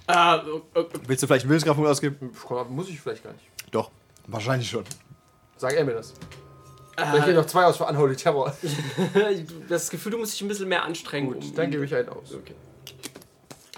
[0.06, 0.36] Ah,
[0.74, 2.32] äh, Willst du vielleicht einen Willenskraftpunkt ausgeben?
[2.70, 3.44] Muss ich vielleicht gar nicht.
[3.70, 3.90] Doch.
[4.26, 4.84] Wahrscheinlich schon.
[5.56, 6.14] Sag er mir das.
[6.96, 8.54] Vielleicht gehen noch zwei aus für Unholy Terror.
[9.68, 11.28] Das Gefühl, du musst dich ein bisschen mehr anstrengen.
[11.32, 12.32] Gut, um- dann gebe ich einen aus.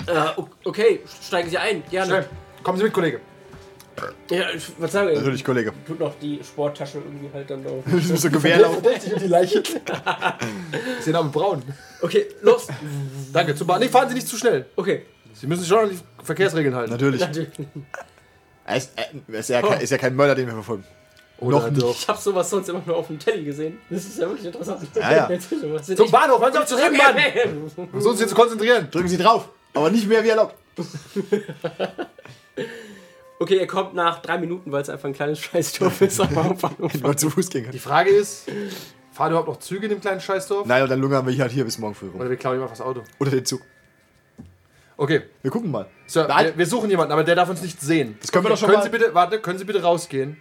[0.07, 1.83] Äh, o- okay, steigen Sie ein.
[1.91, 2.07] Gerne.
[2.07, 2.29] Schnell.
[2.63, 3.21] Kommen Sie mit, Kollege.
[4.31, 5.73] Ja, ich würde sagen, Natürlich, Kollege.
[5.87, 7.83] tut noch die Sporttasche irgendwie halt dann drauf.
[7.85, 8.77] Du bist so Gewehrlauf.
[9.01, 9.59] sich um die Leiche.
[10.99, 11.63] ist Ihr Name Braun.
[12.01, 12.69] Okay, los.
[13.33, 13.81] Danke, zum Bahn.
[13.81, 14.67] Nee, fahren Sie nicht zu schnell.
[14.77, 15.05] Okay.
[15.35, 16.91] Sie müssen sich schon an die Verkehrsregeln halten.
[16.93, 17.21] Natürlich.
[17.21, 17.49] Natürlich.
[18.65, 20.85] Er ist, er ist, ja kein, ist ja kein Mörder, den wir verfolgen.
[21.39, 21.83] Oder Noch nicht.
[21.83, 21.95] doch.
[21.95, 23.79] Ich habe sowas sonst immer nur auf dem Telly gesehen.
[23.89, 24.87] Das ist ja wirklich interessant.
[24.95, 25.29] Ja, ja.
[25.31, 25.87] Was.
[25.87, 27.15] Sind Zum echt- Bahnhof, hören Sie auf zu reden, Mann!
[27.91, 28.89] Versuchen Sie uns hier zu konzentrieren.
[28.91, 29.49] Drücken Sie drauf.
[29.75, 30.55] Aber nicht mehr wie erlaubt.
[33.43, 36.21] Okay, ihr kommt nach drei Minuten, weil es einfach ein kleines Scheißdorf ist.
[36.21, 36.75] Anfang.
[37.03, 37.73] Nur zu Fuß gehen kann.
[37.73, 38.47] Die Frage ist,
[39.13, 40.67] fahren überhaupt noch Züge in dem kleinen Scheißdorf?
[40.67, 42.21] Nein, und dann lungern wir halt hier bis morgen früh rum.
[42.21, 43.03] Oder wir klauen ihm einfach das Auto.
[43.19, 43.63] Oder den Zug.
[44.99, 45.87] Okay, Wir gucken mal.
[46.07, 46.47] Sir, Nein.
[46.49, 48.19] wir, wir suchen jemanden, aber der darf uns nicht sehen.
[48.21, 48.85] Das können wir doch schon können mal.
[48.85, 50.37] Sie bitte, warte, können Sie bitte rausgehen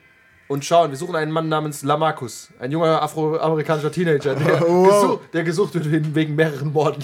[0.50, 0.90] und schauen.
[0.92, 2.50] Wir suchen einen Mann namens Lamarcus.
[2.60, 4.90] Ein junger afroamerikanischer Teenager, der, Wow.
[4.90, 7.02] gesucht, der gesucht wird wegen- wegen mehreren Morden.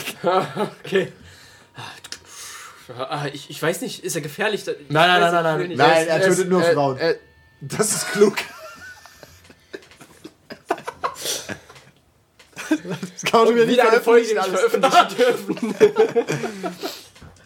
[0.84, 1.14] Okay.
[2.98, 4.62] Ah, Ich, ich weiß nicht, ist er gefährlich?
[4.68, 5.90] Ich Nein, nein, nein, nein, nicht, nein.
[5.90, 6.98] Nein, er tötet nur äh, Frauen.
[6.98, 7.16] Äh,
[7.62, 8.36] das ist klug.
[12.68, 14.82] Das kann man wieder nicht eine Folge, die veröffentlichen.
[14.82, 15.42] nicht alles.
[15.42, 15.96] veröffentlichen
[16.58, 16.76] dürfen.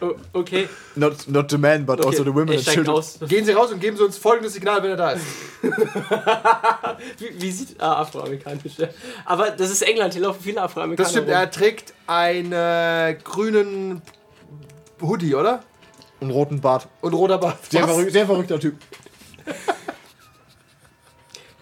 [0.00, 2.08] oh, okay, Not, not the man, but okay.
[2.08, 2.96] also the women and children.
[2.96, 3.18] aus.
[3.28, 5.24] Gehen Sie raus und geben Sie uns folgendes Signal, wenn er da ist.
[7.18, 8.78] Wie, wie sieht ah, afroamerikanisch?
[8.78, 8.88] ja.
[9.26, 11.04] Aber das ist England, hier laufen viele Afroamerikaner.
[11.04, 11.34] Das stimmt, rum.
[11.34, 14.02] er trägt einen äh, grünen
[15.02, 15.62] Hoodie, oder?
[16.20, 16.88] Einen roten Bart.
[17.00, 17.58] Und roter Bart.
[17.70, 18.76] Sehr, verrück, sehr verrückter Typ.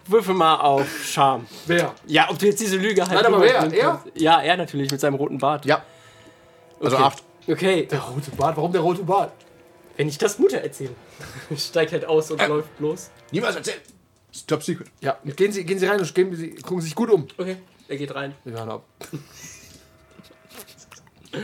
[0.07, 1.45] Würfel mal auf Charme.
[1.67, 1.93] Wer?
[2.07, 3.13] Ja, ob du jetzt diese Lüge halt.
[3.13, 3.71] Nein, aber wer?
[3.71, 4.03] Er?
[4.15, 5.65] Ja, er natürlich mit seinem roten Bart.
[5.65, 5.83] Ja.
[6.81, 7.05] Also Okay.
[7.05, 7.23] acht.
[7.47, 8.57] Okay, Der rote Bart.
[8.57, 9.31] Warum der rote Bart?
[9.97, 10.95] wenn ich das Mutter erzähle.
[11.57, 13.09] Steigt halt aus und läuft los.
[13.31, 14.87] Niemals ist Top Secret.
[15.01, 17.27] Ja, gehen Sie, gehen Sie rein und geben Sie, gucken Sie sich gut um.
[17.37, 17.57] Okay,
[17.89, 18.33] er geht rein.
[18.45, 18.85] Wir hören ab.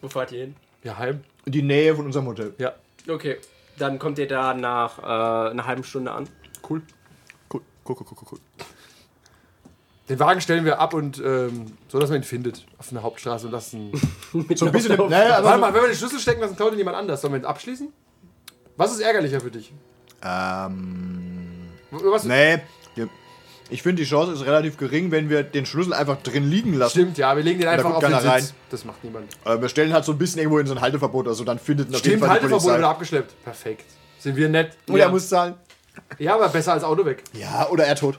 [0.00, 0.56] Wo fahrt ihr hin?
[0.82, 1.22] Ja, heim.
[1.44, 2.54] In die Nähe von unserem Hotel.
[2.58, 2.74] Ja,
[3.08, 3.38] Okay,
[3.78, 6.28] dann kommt ihr da nach äh, einer halben Stunde an.
[6.68, 6.82] cool.
[7.52, 8.38] Cool, cool, cool, cool, cool.
[10.08, 12.66] Den Wagen stellen wir ab und ähm, so, dass man ihn findet.
[12.78, 13.92] Auf einer Hauptstraße und lassen.
[14.54, 14.96] So ein bisschen.
[15.08, 17.20] Naja, aber Warte mal, wenn wir den Schlüssel stecken lassen, klaut ihn jemand anders.
[17.20, 17.92] Sollen wir ihn abschließen?
[18.76, 19.72] Was ist ärgerlicher für dich?
[20.22, 21.68] Ähm.
[21.90, 22.24] Was?
[22.24, 22.60] Nee.
[23.70, 26.90] Ich finde, die Chance ist relativ gering, wenn wir den Schlüssel einfach drin liegen lassen.
[26.90, 28.42] Stimmt, ja, wir legen den einfach auf den keiner rein.
[28.42, 28.54] Sitz.
[28.70, 29.32] Das macht niemand.
[29.44, 31.88] Äh, wir stellen halt so ein bisschen irgendwo in so ein Halteverbot, also dann findet
[31.88, 32.78] ihn auf jeden Stimmt, Fall die Halteverbot Polizei.
[32.78, 33.44] wieder abgeschleppt.
[33.44, 33.84] Perfekt.
[34.18, 34.76] Sind wir nett?
[34.88, 35.04] Und ja.
[35.04, 35.54] er muss zahlen.
[36.18, 37.22] ja, aber besser als Auto weg.
[37.32, 38.18] Ja, oder er tot.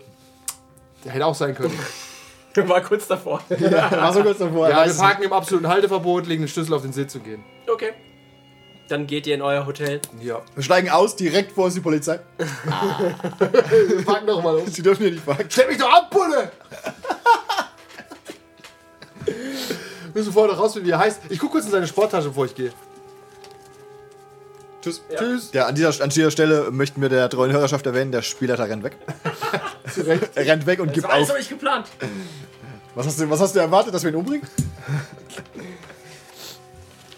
[1.04, 1.78] Der hätte auch sein können.
[2.56, 3.42] War kurz davor.
[3.60, 4.68] Ja, war so kurz davor.
[4.68, 7.44] er Ja, wir parken im absoluten Halteverbot, legen den Schlüssel auf den Sitz und gehen.
[7.72, 7.94] Okay.
[8.92, 10.02] Dann geht ihr in euer Hotel.
[10.20, 10.42] Ja.
[10.54, 12.20] Wir steigen aus, direkt vor uns die Polizei.
[12.38, 14.64] Wir parken doch mal los.
[14.74, 15.46] Sie dürfen hier nicht fahren.
[15.48, 16.52] Stell mich doch ab, Bulle!
[20.14, 21.22] Müssen vorher noch rausfinden, wie er heißt.
[21.30, 22.74] Ich guck kurz in seine Sporttasche, bevor ich gehe.
[24.82, 25.02] Tschüss.
[25.18, 25.52] Tschüss.
[25.54, 28.84] Ja, an dieser, an dieser Stelle möchten wir der treuen Hörerschaft erwähnen, der Spielleiter rennt
[28.84, 28.98] weg.
[30.36, 31.36] er rennt weg und gibt Das war alles auf.
[31.36, 31.88] hab ich geplant.
[32.96, 34.46] Was hast, du, was hast du erwartet, dass wir ihn umbringen?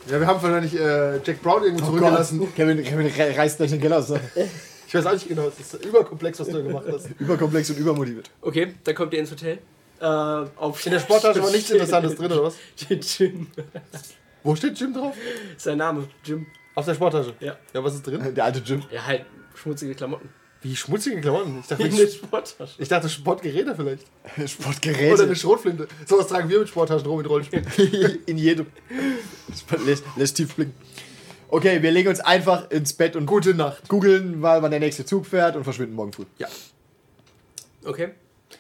[0.09, 2.53] Ja, wir haben wahrscheinlich äh, Jack Brown irgendwo zurückgelassen.
[2.55, 4.13] Kevin, Kevin re- reißt gleich den Keller aus.
[4.85, 7.09] Ich weiß auch nicht genau, es ist überkomplex, was du da gemacht hast.
[7.19, 8.29] Überkomplex und übermotiviert.
[8.41, 9.57] Okay, dann kommt ihr ins Hotel.
[9.99, 12.57] Äh, auf In der Sporttasche war nichts Interessantes drin, oder was?
[13.17, 13.47] Jim.
[14.43, 15.15] Wo steht Jim drauf?
[15.57, 16.45] Sein Name, Jim.
[16.75, 17.33] Auf der Sporttasche.
[17.39, 17.55] Ja.
[17.73, 18.35] Ja, was ist drin?
[18.35, 18.83] Der alte Jim.
[18.91, 20.29] Ja, halt schmutzige Klamotten.
[20.63, 21.59] Wie schmutzige Klamotten.
[21.59, 22.73] Ich dachte, ich, Sporttasche.
[22.77, 24.05] ich dachte Sportgeräte vielleicht.
[24.37, 25.23] Oder Sportgeräte.
[25.23, 25.87] eine Schrotflinte.
[26.07, 27.67] So was tragen wir mit Sporttaschen rum in Rollenspielen.
[28.25, 28.67] In jedem.
[29.49, 30.73] Das lässt, lässt tief blicken.
[31.49, 33.87] Okay, wir legen uns einfach ins Bett und Gute Nacht.
[33.87, 36.25] googeln mal, wann der nächste Zug fährt und verschwinden morgen früh.
[36.39, 36.47] Ja.
[37.85, 38.09] Okay.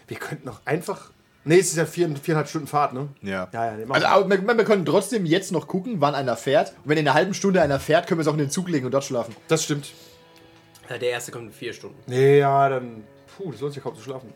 [0.07, 1.09] Wir könnten auch einfach.
[1.45, 3.07] Nee, es ist ja vier, viereinhalb Stunden Fahrt, ne?
[3.21, 3.49] Ja.
[3.51, 6.69] Ja, ja, nee, Also, aber wir, wir können trotzdem jetzt noch gucken, wann einer fährt.
[6.83, 8.69] Und wenn in einer halben Stunde einer fährt, können wir es auch in den Zug
[8.69, 9.35] legen und dort schlafen.
[9.47, 9.91] Das stimmt.
[10.89, 11.97] Ja, der erste kommt in vier Stunden.
[12.07, 13.03] Nee, ja, dann.
[13.37, 14.33] Puh, das lohnt sich ja kaum zu schlafen.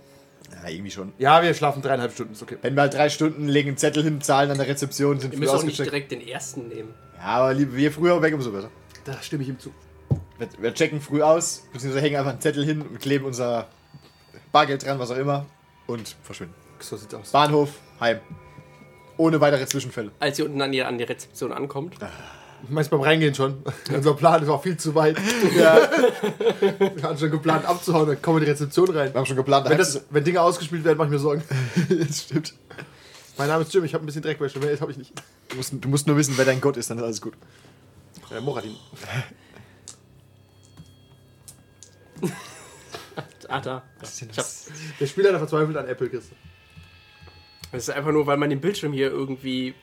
[0.52, 1.14] Ja, irgendwie schon.
[1.18, 2.58] Ja, wir schlafen dreieinhalb Stunden, ist okay.
[2.62, 5.38] Wenn wir halt drei Stunden legen einen Zettel hin, zahlen an der Rezeption, sind Wir
[5.38, 6.94] früh müssen auch nicht direkt den ersten nehmen.
[7.18, 8.70] Ja, aber lieber, je früher weg, umso besser.
[9.04, 9.74] Da stimme ich ihm zu.
[10.38, 13.68] Wir, wir checken früh aus, beziehungsweise hängen einfach einen Zettel hin und kleben unser
[14.52, 15.46] Bargeld dran, was auch immer,
[15.88, 16.56] und verschwinden.
[16.80, 17.32] So sieht's aus.
[17.32, 18.20] Bahnhof, heim.
[19.18, 20.12] Ohne weitere Zwischenfälle.
[20.20, 21.96] Als ihr unten an die, an die Rezeption ankommt,
[22.70, 23.64] Meist beim Reingehen schon.
[23.94, 25.18] Unser Plan war viel zu weit.
[25.56, 25.76] Ja,
[26.60, 29.14] Wir hatten schon geplant abzuhauen, dann kommen wir in die Rezeption rein.
[29.14, 29.70] wir haben schon geplant.
[29.70, 31.44] Wenn, das, wenn Dinge ausgespielt werden, mach ich mir Sorgen.
[31.90, 32.54] das stimmt.
[33.38, 35.14] Mein Name ist Jim, ich habe ein bisschen Dreckwäsche, mehr habe ich nicht.
[35.50, 37.34] Du musst, du musst nur wissen, wer dein Gott ist, dann ist alles gut.
[38.36, 38.76] Äh, Moradin.
[43.48, 43.84] Ach, da.
[45.00, 46.30] Der Spieler hat verzweifelt an Apple, Chris.
[47.72, 49.76] das ist einfach nur, weil man den Bildschirm hier irgendwie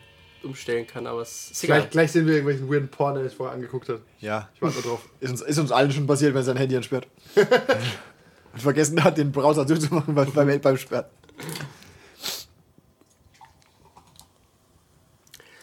[0.44, 1.80] umstellen kann, aber es ist egal.
[1.80, 4.00] Gleich, gleich sehen wir irgendwelchen weirden Porn, der ich vorher angeguckt hat.
[4.20, 4.48] Ja.
[4.54, 5.09] Ich warte nur drauf.
[5.20, 7.07] Ist uns, ist uns allen schon passiert, wenn sein Handy entsperrt.
[8.52, 11.07] Und vergessen hat, den Browser zuzumachen beim, beim, beim Sperren.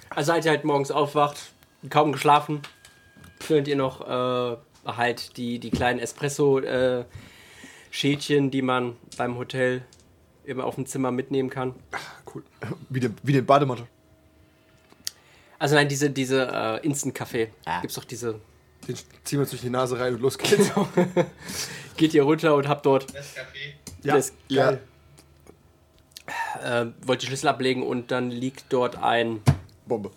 [0.09, 1.53] Also als ihr halt morgens aufwacht,
[1.89, 2.61] kaum geschlafen,
[3.39, 9.83] findet ihr noch äh, halt die, die kleinen Espresso-Schälchen, die man beim Hotel
[10.43, 11.75] immer auf dem Zimmer mitnehmen kann.
[12.33, 12.43] Cool.
[12.89, 13.87] Wie den, wie den Bademantel.
[15.61, 17.49] Also nein, diese, diese äh, Instant-Kaffee.
[17.65, 17.81] Ah.
[17.81, 18.39] Gibt's doch diese.
[18.87, 20.71] Den ziehen wir uns durch die Nase rein und los geht's.
[21.97, 23.75] Geht ihr runter und habt dort, Nescafé.
[24.01, 24.81] ja, Das- geil.
[26.63, 29.41] äh, wollt die Schlüssel ablegen und dann liegt dort ein,
[29.85, 30.09] Bombe.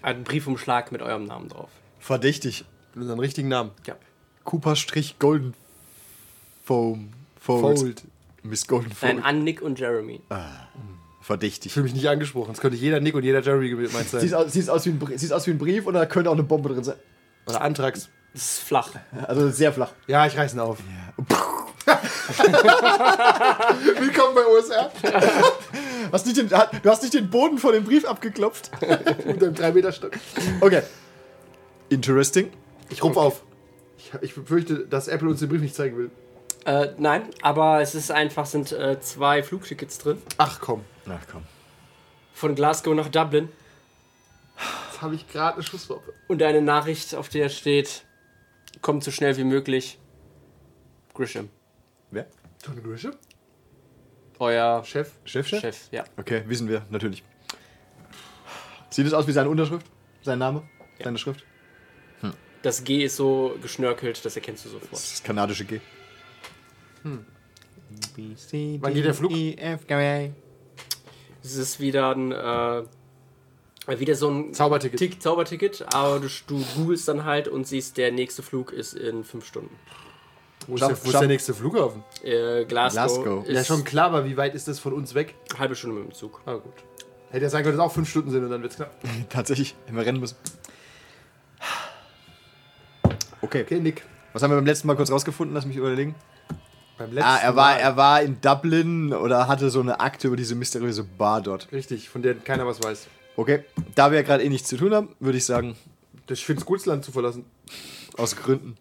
[0.00, 1.68] ein Briefumschlag mit eurem Namen drauf.
[1.98, 2.64] Verdächtig.
[2.94, 3.72] Mit unseren richtigen Namen.
[3.86, 3.96] Ja.
[4.44, 5.52] Cooper-Golden
[6.64, 7.12] Foam.
[7.38, 7.78] Fold.
[7.80, 8.02] Fold.
[8.44, 9.24] Miss Golden Nein, Fold.
[9.26, 10.14] an Nick und Jeremy.
[10.14, 10.20] Ich
[11.28, 11.74] Verdächtig.
[11.74, 12.52] fühle mich nicht angesprochen.
[12.52, 14.22] Es könnte jeder Nick und jeder Jerry gemeint sein.
[14.22, 16.42] Sieht aus, sieht, aus wie ein, sieht aus wie ein Brief oder könnte auch eine
[16.42, 16.96] Bombe drin sein?
[17.46, 18.08] Oder Antrax.
[18.32, 18.92] Das ist flach.
[19.26, 19.92] Also sehr flach.
[20.06, 20.78] Ja, ich reiß ihn auf.
[23.98, 24.90] Willkommen bei OSR.
[26.12, 28.70] Hast nicht den, du hast nicht den Boden vor dem Brief abgeklopft?
[29.26, 30.12] Mit einem 3 Meter Stock.
[30.62, 30.80] Okay.
[31.90, 32.50] Interesting.
[32.88, 33.42] Ich rufe auf.
[33.98, 36.10] Ich, ich befürchte, dass Apple uns den Brief nicht zeigen will.
[36.64, 40.22] Äh, nein, aber es ist einfach, sind äh, zwei Flugtickets drin.
[40.38, 40.84] Ach komm.
[41.08, 41.42] Na komm.
[42.34, 43.48] Von Glasgow nach Dublin.
[44.88, 46.12] Jetzt habe ich gerade eine Schusswaffe.
[46.28, 48.04] Und eine Nachricht, auf der steht,
[48.82, 49.98] kommt so schnell wie möglich.
[51.14, 51.48] Grisham.
[52.10, 52.26] Wer?
[52.62, 53.14] Tony Grisham?
[54.38, 55.12] Euer Chef?
[55.24, 55.60] Chef, Chef?
[55.60, 56.04] Chef, ja.
[56.16, 57.24] Okay, wissen wir, natürlich.
[58.90, 59.86] Sieht es aus wie seine Unterschrift?
[60.22, 60.62] Sein Name?
[61.02, 61.44] Seine Schrift?
[62.62, 64.92] Das G ist so geschnörkelt, das erkennst du sofort.
[64.92, 65.80] Das ist das kanadische G.
[67.04, 69.32] Wann geht der Flug?
[71.42, 72.82] Es ist wieder ein, äh,
[74.00, 74.98] wieder so ein Zauberticket.
[74.98, 79.24] Tick, Zauberticket, aber du, du googelst dann halt und siehst, der nächste Flug ist in
[79.24, 79.74] fünf Stunden.
[80.66, 82.02] Wo ist, der, wo ist der nächste Flughafen?
[82.22, 83.46] Äh, Glasgow, Glasgow.
[83.46, 85.34] ist Ja, schon klar, aber wie weit ist das von uns weg?
[85.50, 86.40] eine halbe Stunde mit dem Zug.
[86.44, 86.74] Ah, gut.
[87.30, 88.92] Hätte ja sagen können, dass es auch fünf Stunden sind und dann wird's knapp.
[89.30, 90.36] Tatsächlich, hätten wir rennen müssen.
[93.40, 93.62] Okay.
[93.62, 94.02] Okay, Nick.
[94.32, 95.54] Was haben wir beim letzten Mal kurz rausgefunden?
[95.54, 96.14] Lass mich überlegen.
[96.98, 97.78] Beim letzten Ah, er war, Mal.
[97.80, 101.68] er war in Dublin oder hatte so eine Akte über diese mysteriöse Bar dort.
[101.72, 103.06] Richtig, von der keiner was weiß.
[103.36, 103.64] Okay.
[103.94, 105.76] Da wir gerade eh nichts zu tun haben, würde ich sagen,
[106.28, 107.44] Ich finde es gut, das Land zu verlassen.
[108.16, 108.76] aus Gründen.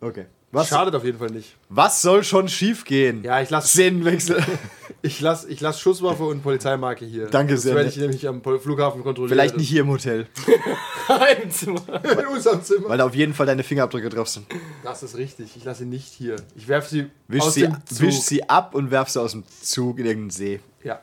[0.00, 0.26] Okay.
[0.52, 1.56] Was, Schadet auf jeden Fall nicht.
[1.68, 3.24] was soll schon schief gehen?
[3.24, 4.42] Ja, ich lasse Szenenwechsel.
[5.06, 7.26] ich lass, ich lass Schusswaffe und Polizeimarke hier.
[7.28, 7.96] Danke das sehr, werde nett.
[7.96, 9.36] ich nämlich am Flughafen kontrollieren.
[9.36, 10.26] Vielleicht nicht hier im Hotel,
[11.42, 11.80] Im Zimmer.
[12.04, 12.88] in unserem Zimmer.
[12.88, 14.46] weil da auf jeden Fall deine Fingerabdrücke drauf sind.
[14.84, 15.56] Das ist richtig.
[15.56, 16.36] Ich lasse sie nicht hier.
[16.56, 18.00] Ich werfe sie Wisch aus sie, dem Zug.
[18.02, 20.60] wisch sie ab und werf sie aus dem Zug in irgendeinen See.
[20.84, 21.00] Ja.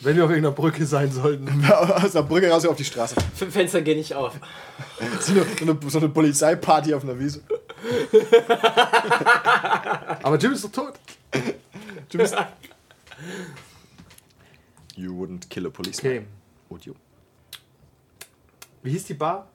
[0.00, 1.46] Wenn wir auf irgendeiner Brücke sein sollten.
[1.70, 3.14] aus der Brücke raus auf die Straße.
[3.16, 4.32] F- Fenster gehen nicht auf.
[5.20, 7.40] So eine, so eine, so eine Polizeiparty auf einer Wiese.
[10.22, 10.94] Aber Jim ist doch tot.
[12.10, 12.34] Du bist.
[14.96, 16.12] You wouldn't kill a policeman.
[16.12, 16.26] Okay.
[16.68, 16.94] Would you?
[18.82, 19.48] Wie hieß die Bar?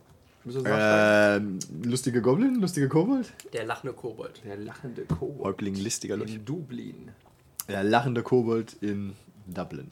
[0.65, 3.33] Ähm, lustige Goblin, lustige Kobold.
[3.51, 4.41] Der lachende Kobold.
[4.45, 5.43] Der lachende Kobold.
[5.43, 6.27] Häuptling listiger Luch.
[6.27, 7.11] In Dublin.
[7.67, 9.13] Der lachende Kobold in
[9.45, 9.91] Dublin.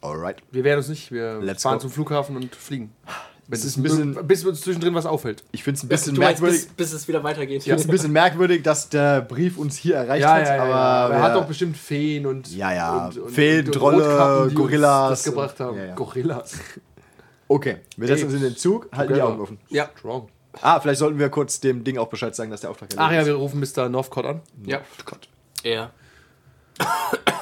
[0.00, 0.42] Alright.
[0.50, 1.12] Wir werden uns nicht.
[1.12, 1.82] Wir Let's fahren go.
[1.82, 2.92] zum Flughafen und fliegen.
[3.48, 5.44] Es ist ein bisschen, bis uns zwischendrin was auffällt.
[5.52, 6.66] ich finde es ein bisschen Du meinst, merkwürdig.
[6.68, 7.58] bis, bis es wieder weitergeht.
[7.58, 11.14] Ich finde es ein bisschen merkwürdig, dass der Brief uns hier erreicht hat, aber Aber
[11.14, 12.54] er hat doch bestimmt Feen und.
[12.54, 13.06] Ja, ja.
[13.06, 15.78] Und, und, Feen, Trolle, die uns Gorillas Das gebracht und- haben.
[15.78, 15.94] Ja, ja.
[15.94, 16.54] Gorillas.
[17.48, 19.22] Okay, wir setzen uns in den Zug, halten die.
[19.22, 19.58] Augen offen.
[19.68, 19.88] Ja.
[19.96, 20.28] Strong.
[20.62, 23.18] Ah, vielleicht sollten wir kurz dem Ding auch Bescheid sagen, dass der Auftrag Ach ja,
[23.18, 23.88] erledigt wir rufen Mr.
[23.88, 24.40] Northcott an.
[24.64, 24.80] Ja.
[25.04, 25.28] Gott.
[25.62, 25.90] Ja.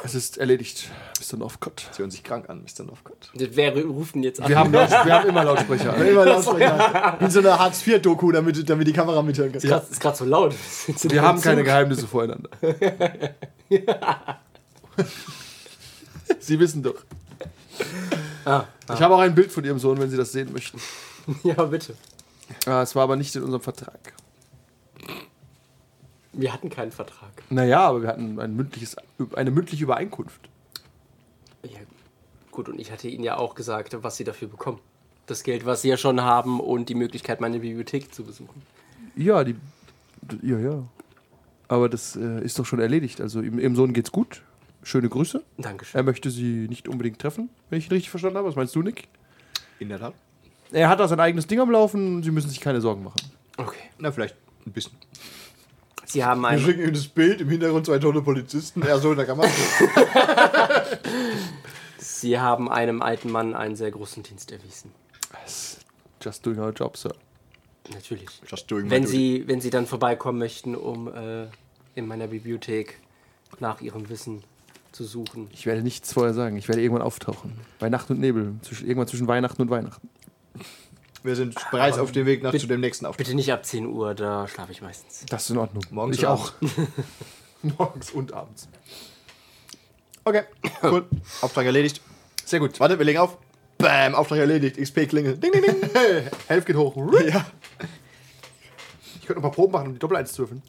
[0.04, 1.38] Es ist erledigt, Mr.
[1.38, 1.88] Northcott.
[1.92, 2.84] Sie hören sich krank an, Mr.
[2.84, 3.30] Northcott.
[3.34, 4.48] Wer ruft denn jetzt an?
[4.48, 5.94] Wir haben, Laut, wir haben immer Lautsprecher.
[5.94, 6.06] an.
[6.06, 7.16] Immer Lautsprecher.
[7.20, 9.62] Wie so eine Hartz-IV-Doku, damit, damit die Kamera mithören kann.
[9.62, 10.54] Ist grad- ist gerade so laut.
[11.04, 12.50] Wir haben keine Geheimnisse voreinander.
[16.38, 16.96] Sie wissen doch.
[18.44, 20.78] Ah, Ich habe auch ein Bild von Ihrem Sohn, wenn Sie das sehen möchten.
[21.42, 21.94] ja, bitte.
[22.66, 24.12] Ah, es war aber nicht in unserem Vertrag.
[26.36, 27.30] Wir hatten keinen Vertrag.
[27.50, 28.96] Naja, aber wir hatten ein mündliches,
[29.34, 30.48] eine mündliche Übereinkunft.
[31.62, 31.78] Ja,
[32.50, 34.80] gut, und ich hatte Ihnen ja auch gesagt, was Sie dafür bekommen.
[35.26, 38.62] Das Geld, was Sie ja schon haben und die Möglichkeit, meine Bibliothek zu besuchen.
[39.16, 39.56] Ja, die.
[40.42, 40.82] Ja, ja.
[41.68, 43.20] Aber das äh, ist doch schon erledigt.
[43.20, 44.42] Also ihm- Ihrem Sohn geht's gut.
[44.82, 45.42] Schöne Grüße.
[45.56, 45.98] Dankeschön.
[45.98, 48.48] Er möchte Sie nicht unbedingt treffen, wenn ich ihn richtig verstanden habe.
[48.48, 49.08] Was meinst du, Nick?
[49.78, 50.14] In der Tat.
[50.72, 52.22] Er hat da sein eigenes Ding am Laufen.
[52.22, 53.16] Sie müssen sich keine Sorgen machen.
[53.56, 53.78] Okay.
[53.98, 54.92] Na, vielleicht ein bisschen.
[56.14, 58.82] Sie haben Wir einen, schicken ihm das Bild, im Hintergrund zwei tolle Polizisten.
[58.82, 59.48] Er so in der Kamera.
[61.98, 64.92] Sie haben einem alten Mann einen sehr großen Dienst erwiesen.
[66.22, 67.12] Just doing our job, Sir.
[67.92, 68.28] Natürlich.
[68.48, 69.16] Just doing my Wenn duty.
[69.16, 71.46] Sie, wenn Sie dann vorbeikommen möchten, um äh,
[71.96, 73.00] in meiner Bibliothek
[73.58, 74.44] nach Ihrem Wissen
[74.92, 75.48] zu suchen.
[75.52, 76.56] Ich werde nichts vorher sagen.
[76.56, 77.54] Ich werde irgendwann auftauchen.
[77.80, 78.54] Bei Nacht und Nebel.
[78.62, 80.08] Zwischen, irgendwann zwischen Weihnachten und Weihnachten.
[81.24, 83.26] Wir sind bereits auf dem Weg nach zu dem nächsten Auftritt.
[83.26, 85.24] Bitte nicht ab 10 Uhr, da schlafe ich meistens.
[85.30, 85.82] Das ist in Ordnung.
[85.90, 86.52] Morgens ich und auch.
[87.78, 88.68] Morgens und abends.
[90.24, 90.42] Okay,
[90.82, 91.06] cool.
[91.40, 92.02] Auftrag erledigt.
[92.44, 92.78] Sehr gut.
[92.78, 93.38] Warte, wir legen auf.
[93.78, 94.76] Bam, Auftrag erledigt.
[94.76, 95.38] XP-Klingel.
[95.38, 95.90] Ding, ding, ding.
[95.94, 96.94] Hey, Helf geht hoch.
[97.26, 97.46] Ja.
[99.18, 100.62] Ich könnte noch ein paar Proben machen, um die Doppel 1 zu würfeln.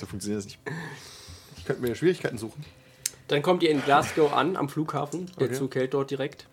[0.00, 0.58] So funktioniert das nicht.
[1.58, 2.64] Ich könnte mir Schwierigkeiten suchen.
[3.28, 5.30] Dann kommt ihr in Glasgow an, am Flughafen.
[5.38, 5.54] Der Okay.
[5.56, 6.46] Zug hält dort direkt.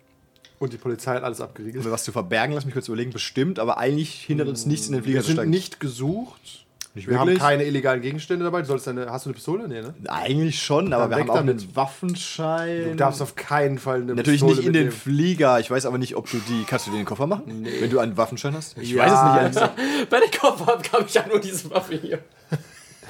[0.61, 1.83] Und die Polizei hat alles Um abgeriegelt.
[1.83, 3.11] mir was zu verbergen, lass mich kurz überlegen.
[3.11, 5.49] Bestimmt, aber eigentlich hindert uns nichts, in den Flieger Wir zu sind steigen.
[5.49, 6.65] nicht gesucht.
[6.93, 8.61] Nicht Wir haben keine illegalen Gegenstände dabei.
[8.61, 9.67] Du sollst deine, hast du eine Pistole?
[9.67, 9.93] Nee, ne?
[10.07, 11.61] Eigentlich schon, aber wir haben auch damit.
[11.61, 12.83] einen Waffenschein.
[12.91, 15.01] Du darfst auf keinen Fall eine Natürlich Pistole nicht in den mitnehmen.
[15.01, 15.59] Flieger.
[15.59, 16.63] Ich weiß aber nicht, ob du die.
[16.67, 17.65] Kannst du den in den Koffer machen?
[17.79, 18.77] Wenn du einen Waffenschein hast?
[18.77, 20.09] Ich Ja, weiß es nicht.
[20.09, 22.19] Bei der Kofferab habe ich ja nur diese Waffe hier.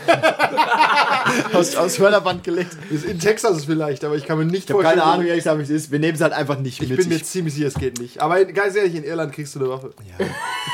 [1.53, 2.75] Aus, aus Förderband gelegt.
[2.89, 5.59] Ist in Texas vielleicht, aber ich kann mir nicht Ich habe keine Ahnung, ehrlich gesagt,
[5.59, 5.91] wie es ist.
[5.91, 6.97] Wir nehmen es halt einfach nicht Ich mit.
[6.97, 8.19] bin mir ziemlich sicher, es geht nicht.
[8.19, 9.93] Aber ganz ehrlich, in Irland kriegst du eine Waffe.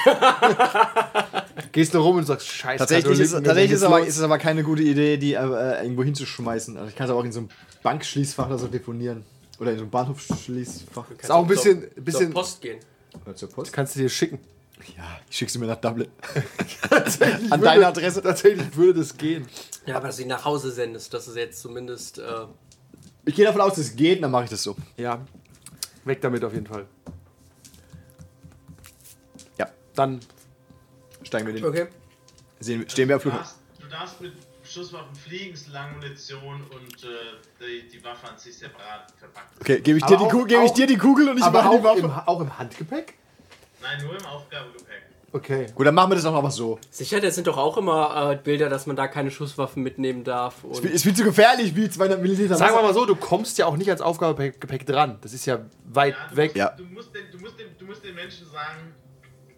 [1.71, 2.79] Gehst du rum und sagst, scheiße.
[2.79, 6.77] Tatsächlich, ist, tatsächlich ist, aber, ist es aber keine gute Idee, die äh, irgendwo hinzuschmeißen.
[6.77, 7.49] Also ich kann es aber auch in so einem
[7.83, 9.23] Bankschließfach oder so deponieren.
[9.59, 11.05] Oder in so einem Bahnhofsschließfach.
[11.19, 12.77] Ist auch ein bisschen, Zur bisschen Post gehen.
[13.25, 13.73] Oder zur Post.
[13.73, 14.39] kannst du dir schicken.
[14.95, 16.07] Ja, ich schicke sie mir nach Dublin.
[16.89, 18.21] An würde- deine Adresse.
[18.21, 19.47] Tatsächlich würde das gehen.
[19.85, 22.19] Ja, aber dass du ihn nach Hause sendest, das ist jetzt zumindest.
[22.19, 22.45] Äh,
[23.25, 24.75] Ich gehe davon aus, dass es geht, dann mache ich das so.
[24.95, 25.25] Ja.
[26.05, 26.85] Weg damit auf jeden Fall.
[29.57, 30.19] Ja, Dann
[31.23, 31.65] steigen wir den.
[31.65, 31.87] okay.
[32.59, 33.55] Sehen, stehen wir am Du Flughafen.
[33.77, 37.07] darfst, du darfst mit Schusswaffen fliegen, es ist lange Munition und äh,
[37.61, 39.59] die, die Waffe an sich separat verpackt.
[39.61, 41.83] Okay, gebe ich, dir die Kugel- gebe ich dir die Kugel und ich mache die
[41.83, 41.99] Waffe.
[41.99, 43.13] im, auch im Handgepäck?
[43.81, 45.03] Nein, nur im Aufgabegepäck.
[45.33, 45.67] Okay.
[45.75, 46.79] Gut, dann machen wir das auch einfach so.
[46.89, 50.63] Sicher, das sind doch auch immer äh, Bilder, dass man da keine Schusswaffen mitnehmen darf.
[50.63, 53.65] Und Ist viel zu gefährlich, wie 200 Milliliter Sagen wir mal so, du kommst ja
[53.65, 55.17] auch nicht ans Aufgabegepäck dran.
[55.21, 56.51] Das ist ja weit Ja, du, weg.
[56.51, 56.69] Musst, Ja.
[56.77, 58.93] du, musst den, du, musst den, du musst den Menschen sagen,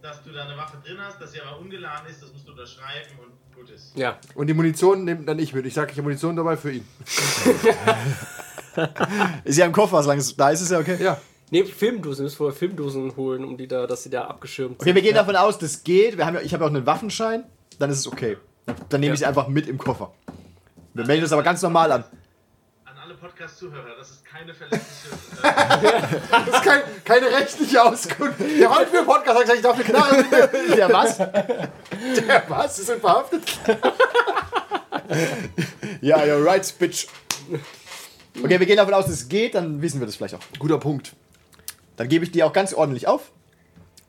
[0.02, 2.52] dass du da eine Waffe drin hast, dass sie aber ungeladen ist, das musst du
[2.52, 3.96] unterschreiben und gut ist.
[3.96, 5.66] ja, Und die Munition nimmt dann ich mit.
[5.68, 6.88] Ich sage, ich habe Munition dabei für ihn.
[9.44, 10.98] Ist ja im Koffer, solange es da ist, ist ja okay.
[11.02, 11.20] Ja.
[11.52, 15.02] Nee, Filmdosen, müsst vorher Filmdosen holen, um die da, dass sie da abgeschirmt Okay, wir
[15.02, 16.18] gehen davon aus, das geht.
[16.18, 17.44] Wir haben ja, ich habe ja auch einen Waffenschein.
[17.80, 18.38] Dann ist es okay.
[18.66, 19.30] Dann, dann nehme ich sie Ja.
[19.30, 20.12] einfach mit im Koffer.
[20.94, 22.04] Wir melden das aber ganz normal an.
[22.86, 24.86] An alle Podcast-Zuhörer, das ist keine verlässliche.
[25.42, 28.40] Äh, Das ist kein, keine rechtliche Auskunft.
[28.60, 30.78] Der heute für Podcast hat gesagt, ich darf eine Knarre mitnehmen.
[30.78, 31.18] Ja, was?
[31.18, 32.76] Der was?
[32.76, 33.44] Sie sind verhaftet?
[36.02, 37.08] Ja, you're right, bitch.
[38.44, 40.40] Okay, wir gehen davon aus, dass es geht, dann wissen wir das vielleicht auch.
[40.60, 41.14] Guter Punkt.
[42.00, 43.34] Dann gebe ich die auch ganz ordentlich auf.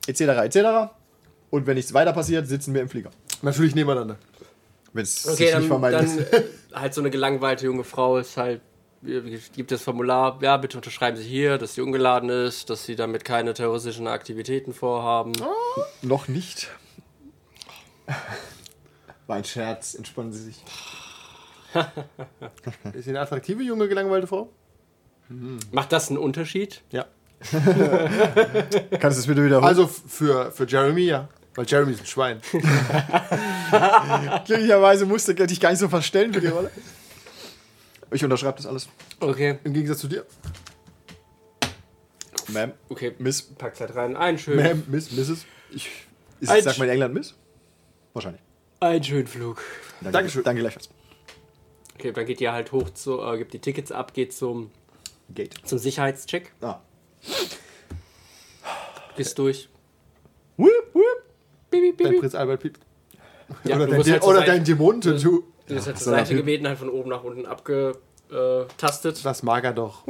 [0.06, 0.20] Etc.
[0.20, 0.92] etc.
[1.50, 3.10] Und wenn nichts weiter passiert, sitzen wir im Flieger.
[3.42, 4.16] Natürlich nebeneinander.
[4.92, 8.18] Wenn es Okay, sich nicht dann, vermeiden dann äh, halt so eine gelangweilte junge Frau
[8.18, 8.60] ist halt,
[9.56, 13.24] gibt das Formular, ja, bitte unterschreiben Sie hier, dass sie ungeladen ist, dass sie damit
[13.24, 15.32] keine terroristischen Aktivitäten vorhaben.
[16.00, 16.70] Noch nicht.
[19.26, 20.62] War ein Scherz, entspannen Sie sich.
[22.92, 24.52] Ist sie eine attraktive, junge, gelangweilte Frau?
[25.72, 26.82] Macht das einen Unterschied?
[26.92, 27.06] Ja.
[27.50, 29.64] Kannst du das bitte wiederholen?
[29.66, 31.28] Also für, für Jeremy, ja.
[31.54, 32.40] Weil Jeremy ist ein Schwein.
[34.46, 36.70] glücklicherweise musste ich dich gar nicht so verstellen für die Rolle.
[38.10, 38.88] Ich unterschreibe das alles.
[39.20, 40.26] Okay, Im Gegensatz zu dir.
[42.48, 43.14] Ma'am, okay.
[43.18, 43.42] Miss.
[43.42, 44.16] Packt halt rein.
[44.16, 45.46] Ein schön, Ma'am, Miss, Mrs.
[45.70, 45.88] Ich,
[46.40, 47.34] ist, Ein sagt man in England Miss?
[48.12, 48.42] Wahrscheinlich.
[48.80, 49.62] ein schön Flug.
[50.00, 50.42] Danke, Dankeschön.
[50.44, 50.88] Danke gleichfalls.
[51.94, 54.70] Okay, dann geht ihr halt hoch zu, äh, gibt die Tickets ab, geht zum,
[55.34, 55.54] Gate.
[55.64, 56.80] zum Sicherheitscheck, Ah.
[59.16, 59.68] Gehst durch.
[60.56, 61.04] Whoop, whoop.
[61.70, 62.20] Bibi, Dein bibi.
[62.20, 62.80] Prinz Albert piept.
[63.64, 65.44] Ja, oder du dein, halt oder dein Dämonentattoo.
[65.66, 69.24] Du wirst halt zur so, Seite gebeten, halt von oben nach unten abgetastet.
[69.24, 70.04] Das mag er doch.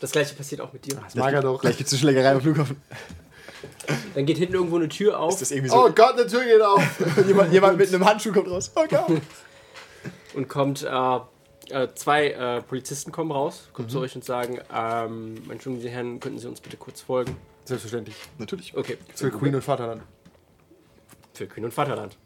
[0.00, 1.00] Das gleiche passiert auch mit dir.
[1.02, 1.60] Das mag er doch.
[1.60, 2.76] Gleich gibt's eine Schlägerei am Flughafen.
[4.14, 5.76] Dann geht hinten irgendwo eine Tür auf Ist das irgendwie so?
[5.76, 6.82] Oh Gott, eine Tür geht auf.
[7.26, 8.72] jemand, jemand mit einem Handschuh kommt raus.
[8.74, 9.06] Oh Gott.
[10.34, 11.18] und kommt, äh,
[11.70, 13.92] äh, zwei äh, Polizisten kommen raus, kommen Mhm.
[13.92, 17.36] zu euch und sagen, ähm, Entschuldigen Sie, Herren, könnten Sie uns bitte kurz folgen?
[17.64, 18.16] Selbstverständlich.
[18.38, 18.76] Natürlich.
[18.76, 18.96] Okay.
[19.14, 20.02] Für Queen und Vaterland.
[21.34, 22.16] Für Kühn und Vaterland.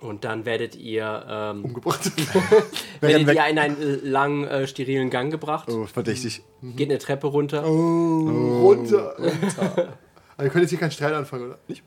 [0.00, 2.00] Und dann werdet ihr, ähm, Umgebracht.
[3.00, 6.42] werdet ihr in einen äh, langen, äh, sterilen Gang gebracht, Oh, verdächtig.
[6.62, 7.62] geht eine Treppe runter.
[7.64, 9.16] Runter.
[9.18, 9.88] runter.
[10.36, 11.58] Also, wir können jetzt hier keinen Streit anfangen, oder?
[11.66, 11.82] Nicht?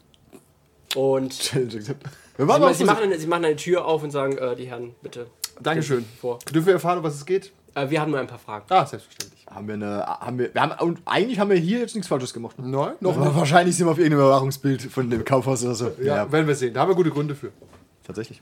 [0.95, 1.53] Und
[2.37, 4.93] ma- auch sie, machen, eine, sie machen eine Tür auf und sagen, äh, die Herren,
[5.01, 5.27] bitte.
[5.63, 6.05] Dankeschön.
[6.19, 6.39] Vor.
[6.53, 7.51] Dürfen wir erfahren, um was es geht?
[7.75, 8.65] Äh, wir haben nur ein paar Fragen.
[8.69, 9.45] Ah, selbstverständlich.
[9.49, 12.33] haben wir eine, haben wir, wir haben, und eigentlich haben wir hier jetzt nichts Falsches
[12.33, 12.55] gemacht.
[12.59, 15.91] Nein, noch Aber wahrscheinlich sind wir auf irgendeinem Überwachungsbild von dem Kaufhaus oder so.
[16.01, 16.73] Ja, werden wir sehen.
[16.73, 17.51] Da haben wir gute Gründe für.
[18.05, 18.39] tatsächlich.